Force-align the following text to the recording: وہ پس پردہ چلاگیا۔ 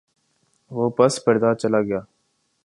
وہ 0.71 0.89
پس 0.89 1.13
پردہ 1.25 1.53
چلاگیا۔ 1.61 1.99